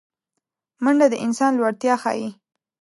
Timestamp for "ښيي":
2.03-2.29